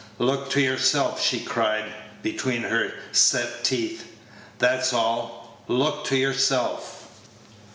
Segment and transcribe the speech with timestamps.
[0.17, 1.93] "Look to yourself!" she cried,
[2.23, 4.03] between her set teeth;
[4.57, 5.59] "that's all.
[5.67, 7.03] Look to yourself!"